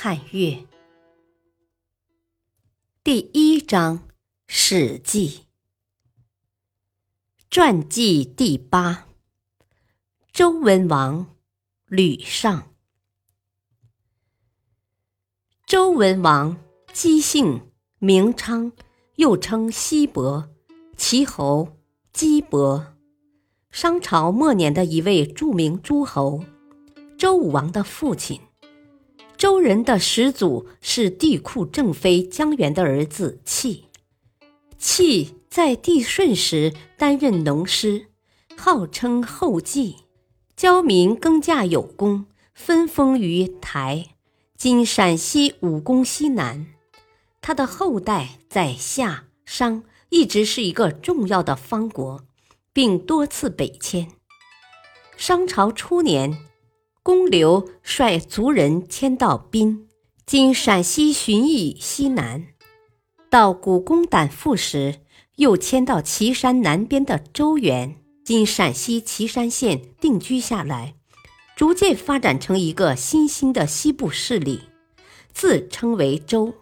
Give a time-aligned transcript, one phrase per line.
[0.00, 0.64] 汉乐
[3.02, 3.98] 第一章
[4.46, 5.28] 《史记》
[7.50, 9.08] 传记第八，
[10.32, 11.34] 周文王
[11.88, 12.72] 吕尚。
[15.66, 16.56] 周文王
[16.92, 17.68] 姬姓，
[17.98, 18.70] 名昌，
[19.16, 20.48] 又称西伯，
[20.96, 21.76] 齐侯
[22.12, 22.94] 姬伯，
[23.72, 26.44] 商朝末年的一位著名诸侯，
[27.18, 28.40] 周武王的父亲。
[29.38, 33.84] 周人的始祖是帝喾正妃姜元的儿子契。
[34.78, 38.06] 契在帝舜时担任农师，
[38.56, 39.94] 号称后稷，
[40.56, 44.06] 教民耕稼有功，分封于台
[44.58, 46.66] （今陕西武功西南）。
[47.40, 52.24] 他的后代在夏、商一直是一个重要的方国，
[52.72, 54.08] 并多次北迁。
[55.16, 56.47] 商朝初年。
[57.08, 59.88] 公刘率族人迁到滨
[60.26, 62.48] （今陕西旬邑西南），
[63.30, 64.96] 到古公胆父时，
[65.36, 70.96] 又迁到岐山南边的周原（今陕西岐山县）定居下来，
[71.56, 74.64] 逐渐发展成一个新兴的西部势力，
[75.32, 76.52] 自称为周。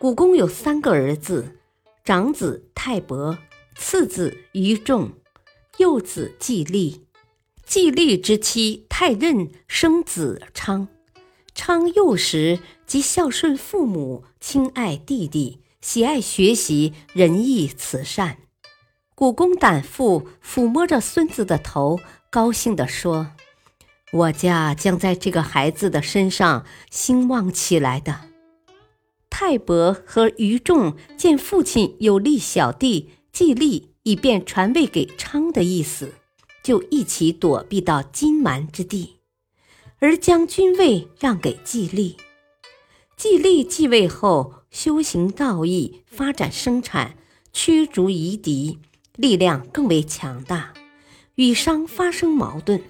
[0.00, 1.60] 古公有三个儿子：
[2.02, 3.38] 长子泰伯，
[3.76, 5.12] 次子于仲，
[5.78, 7.03] 幼子季历。
[7.66, 10.88] 季历之妻太任生子昌，
[11.54, 18.38] 昌幼时即孝顺父母，亲爱弟弟，喜爱学习，仁义慈善。
[19.14, 21.98] 古公胆父抚摸着孙子的头，
[22.30, 23.28] 高兴地说
[24.12, 28.20] ：“我家将在这个孩子的身上兴旺起来的。”
[29.30, 36.12] 泰伯和于仲见父亲有立小弟季历，以便传位给昌的意思。
[36.64, 39.18] 就一起躲避到金蛮之地，
[39.98, 42.16] 而将军位让给季历。
[43.18, 47.18] 季历继位后，修行道义，发展生产，
[47.52, 48.78] 驱逐夷狄，
[49.14, 50.72] 力量更为强大，
[51.34, 52.82] 与商发生矛盾。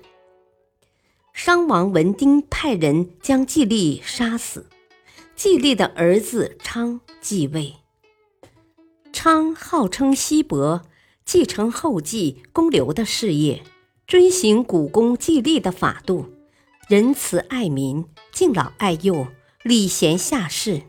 [1.32, 4.66] 商王文丁派人将季历杀死，
[5.34, 7.74] 季历的儿子昌继位。
[9.12, 10.82] 昌号称西伯。
[11.24, 13.62] 继承后继公刘的事业，
[14.06, 16.26] 遵行古公季历的法度，
[16.88, 19.26] 仁慈爱民，敬老爱幼，
[19.62, 20.82] 礼贤下士。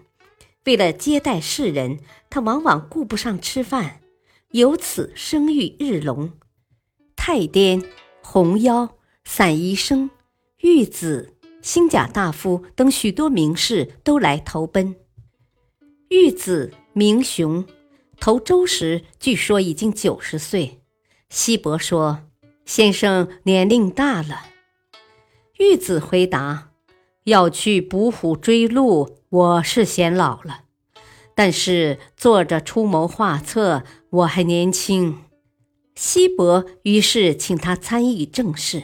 [0.66, 4.02] 为了接待世人，他往往顾不上吃饭，
[4.52, 6.34] 由此声誉日隆。
[7.16, 7.82] 太颠、
[8.22, 10.10] 红妖、散宜生、
[10.62, 14.96] 玉子、星甲大夫等许多名士都来投奔。
[16.10, 17.66] 玉子名雄。
[18.20, 20.82] 投周时，据说已经九十岁。
[21.30, 22.22] 西伯说
[22.66, 24.46] ：“先生年龄大了。”
[25.60, 26.72] 玉子回答
[27.26, 30.66] ：“要去捕虎追鹿，我是显老了；
[31.34, 35.22] 但是坐着出谋划策，我还年轻。”
[35.96, 38.84] 西伯于是请他参与政事。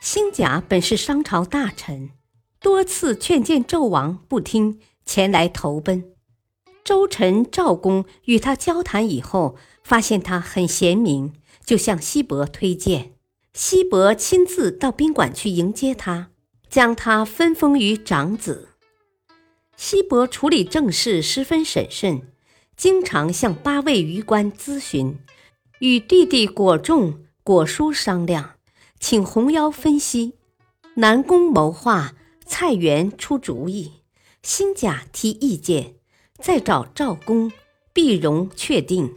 [0.00, 2.10] 辛甲本是商朝大臣，
[2.60, 6.12] 多次劝谏纣王不听，前来投奔。
[6.84, 11.34] 周臣赵公与他交谈以后，发现他很贤明，
[11.64, 13.12] 就向西伯推荐。
[13.52, 16.30] 西伯亲自到宾馆去迎接他，
[16.70, 18.68] 将他分封于长子。
[19.76, 22.22] 西伯处理政事十分审慎，
[22.76, 25.18] 经常向八位余官咨询，
[25.80, 28.54] 与弟弟果仲、果叔商量，
[28.98, 30.34] 请红妖分析，
[30.94, 32.14] 南宫谋划，
[32.46, 33.92] 蔡元出主意，
[34.42, 35.94] 辛甲提意见。
[36.40, 37.52] 再找赵公，
[37.92, 39.14] 必容确定。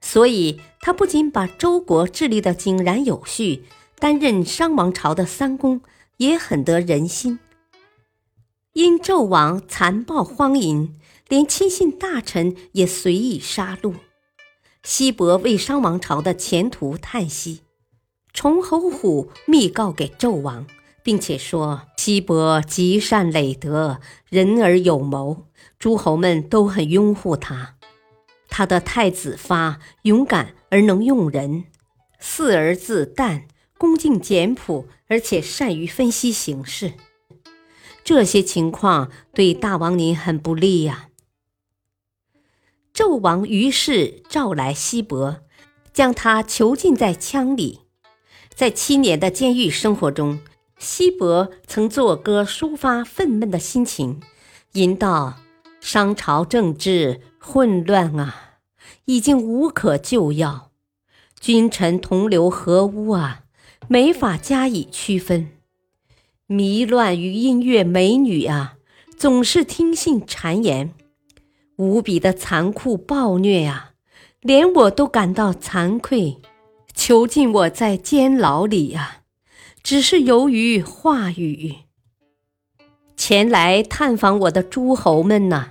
[0.00, 3.64] 所以，他不仅把周国治理的井然有序，
[3.98, 5.80] 担任商王朝的三公，
[6.18, 7.38] 也很得人心。
[8.74, 13.94] 因纣王残暴荒淫，连亲信大臣也随意杀戮。
[14.82, 17.62] 西伯为商王朝的前途叹息，
[18.32, 20.66] 崇侯虎密告给纣王。
[21.06, 25.46] 并且说：“西伯积善累德，仁而有谋，
[25.78, 27.76] 诸侯们都很拥护他。
[28.48, 31.66] 他的太子发勇敢而能用人，
[32.18, 33.42] 四儿子旦
[33.78, 36.94] 恭敬简朴，而且善于分析形势。
[38.02, 41.10] 这些情况对大王您很不利呀。
[42.92, 45.42] 纣王于是召来西伯，
[45.92, 47.82] 将他囚禁在羌里。
[48.52, 50.40] 在七年的监狱生活中，
[50.78, 54.20] 西伯曾作歌抒发愤懑的心情，
[54.72, 55.38] 吟道
[55.80, 58.58] ：“商朝政治混乱啊，
[59.06, 60.70] 已经无可救药，
[61.40, 63.44] 君臣同流合污啊，
[63.88, 65.50] 没法加以区分。
[66.46, 68.76] 迷乱于音乐美女啊，
[69.16, 70.92] 总是听信谗言。”
[71.76, 73.92] 无比的残酷暴虐呀，
[74.40, 76.38] 连我都感到惭愧。
[76.94, 79.18] 囚禁我在监牢里呀，
[79.88, 81.76] 只是由于话语。
[83.16, 85.68] 前来探访我的诸侯们呐，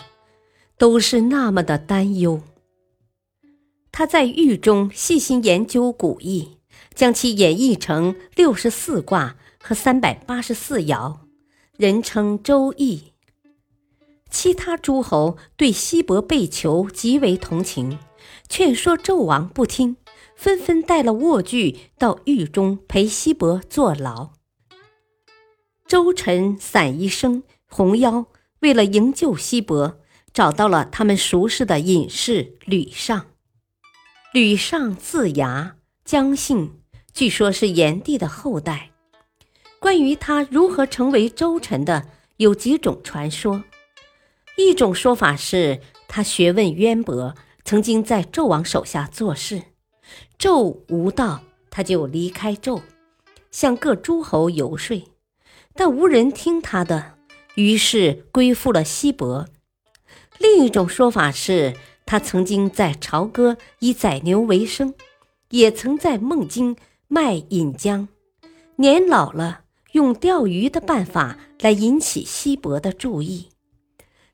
[0.78, 2.42] 都是那么的担忧。
[3.92, 6.60] 他在狱中细心研究古义，
[6.94, 11.18] 将其演绎成六十四卦和三百八十四爻，
[11.76, 12.96] 人称《周易》。
[14.30, 18.00] 其他诸侯对西伯被囚极为同情，
[18.48, 19.98] 劝说纣王不听，
[20.36, 24.32] 纷纷带了卧具到狱中陪西伯坐牢。
[25.88, 28.28] 周臣散宜生、红妖
[28.60, 30.00] 为了营救西伯，
[30.34, 33.28] 找到了他们熟识的隐士吕尚。
[34.34, 36.82] 吕尚字牙，姜姓，
[37.14, 38.92] 据说是炎帝的后代。
[39.80, 43.64] 关于他如何成为周臣的，有几种传说。
[44.58, 49.62] 一种说法是他学问渊博，曾经在纣王手下做事，
[50.46, 52.84] 纣无道，他就离开纣，
[53.50, 55.02] 向各诸侯游说，
[55.74, 57.16] 但无人听他的，
[57.56, 59.48] 于是归附了西伯。
[60.38, 61.74] 另一种说法是
[62.06, 64.94] 他曾经在朝歌以宰牛为生，
[65.50, 66.76] 也曾在孟津
[67.08, 68.08] 卖引浆，
[68.76, 69.62] 年老了，
[69.94, 73.50] 用钓鱼的办法来引起西伯的注意。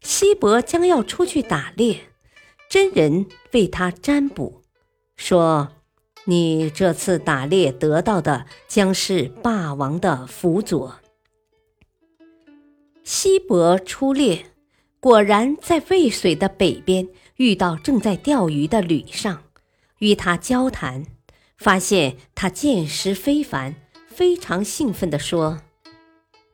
[0.02, 2.02] 西伯将要出去打猎，
[2.70, 4.62] 真人为他占卜，
[5.16, 5.70] 说
[6.26, 11.00] ：“你这次打猎得到的将是霸王的辅佐。”
[13.04, 14.46] 西伯出猎，
[15.00, 19.42] 果然在渭水的北边遇到正在钓鱼的吕尚，
[19.98, 21.06] 与他交谈，
[21.58, 23.76] 发现他见识非凡，
[24.08, 25.62] 非常兴奋地说。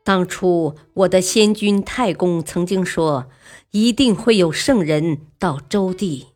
[0.03, 3.29] 当初我的先君太公曾经说，
[3.71, 6.27] 一定会有圣人到周地，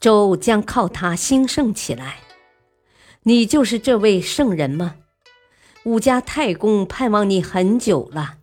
[0.00, 2.18] 周将靠他兴盛起来。
[3.28, 4.94] 你就是这位圣人吗？
[5.82, 8.38] 武家太公盼望你很久了，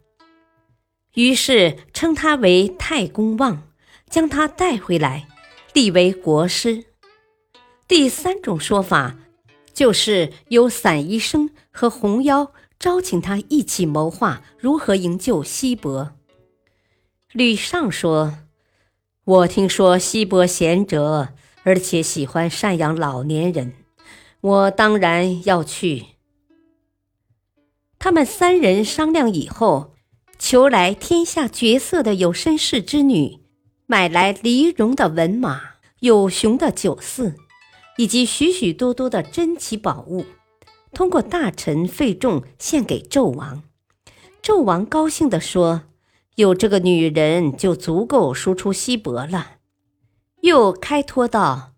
[1.16, 3.64] 于是称他为太公望，
[4.08, 5.28] 将他带回来，
[5.74, 6.84] 立为国师。
[7.88, 9.18] 第三种说法，
[9.74, 12.54] 就是有散医生和红妖。
[12.78, 16.12] 招请他一起谋划如何营救西伯。
[17.32, 18.38] 吕尚说
[19.26, 21.30] ：“我听说西伯贤哲，
[21.64, 23.74] 而且喜欢赡养老年人，
[24.42, 26.06] 我当然要去。”
[27.98, 29.96] 他们三人商量以后，
[30.38, 33.40] 求来天下绝色的有身世之女，
[33.88, 35.62] 买来黎戎的文马、
[36.02, 37.36] 有熊的酒肆，
[37.98, 40.26] 以及许许多多的珍奇宝物。
[40.94, 43.64] 通过大臣费仲献给纣王，
[44.44, 45.84] 纣王高兴地说
[46.36, 49.58] ：“有这个女人就足够输出西伯了。”
[50.42, 51.74] 又开脱道：“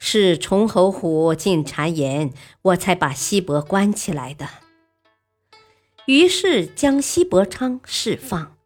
[0.00, 4.48] 是崇侯虎进谗言，我才把西伯关起来的。”
[6.06, 8.56] 于是将西伯昌释放，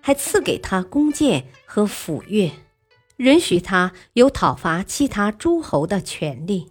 [0.00, 2.52] 还赐给他弓箭和斧钺，
[3.18, 6.70] 允许他有讨伐其他诸侯的权利。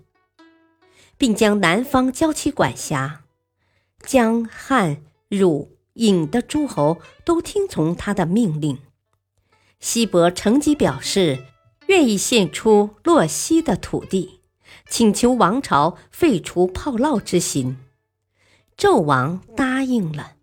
[1.15, 3.23] 并将南方交其管辖，
[4.01, 8.79] 江汉汝尹的诸侯都听从他的命令。
[9.79, 11.45] 西伯乘机表示
[11.87, 14.39] 愿意献出洛西的土地，
[14.87, 17.77] 请求王朝废除炮烙之刑。
[18.77, 20.33] 纣王答应了。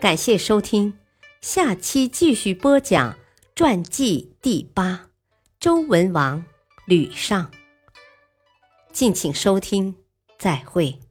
[0.00, 0.98] 感谢收听，
[1.40, 3.18] 下期继续播讲
[3.54, 5.10] 传记第八：
[5.58, 6.44] 周文王
[6.86, 7.50] 吕尚。
[8.92, 9.94] 敬请收听，
[10.38, 11.09] 再会。